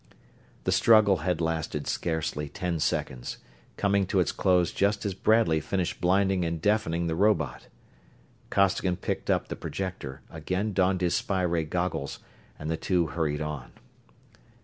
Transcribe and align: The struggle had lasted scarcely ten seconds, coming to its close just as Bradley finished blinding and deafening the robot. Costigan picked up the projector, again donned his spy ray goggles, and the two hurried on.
The 0.63 0.71
struggle 0.71 1.17
had 1.17 1.41
lasted 1.41 1.85
scarcely 1.85 2.49
ten 2.49 2.79
seconds, 2.79 3.37
coming 3.77 4.07
to 4.07 4.19
its 4.19 4.31
close 4.31 4.71
just 4.71 5.05
as 5.05 5.13
Bradley 5.13 5.59
finished 5.59 6.01
blinding 6.01 6.43
and 6.43 6.59
deafening 6.59 7.05
the 7.05 7.13
robot. 7.13 7.67
Costigan 8.49 8.95
picked 8.95 9.29
up 9.29 9.47
the 9.47 9.55
projector, 9.55 10.21
again 10.31 10.73
donned 10.73 11.01
his 11.01 11.13
spy 11.13 11.43
ray 11.43 11.65
goggles, 11.65 12.17
and 12.57 12.67
the 12.71 12.77
two 12.77 13.05
hurried 13.13 13.41
on. 13.43 13.73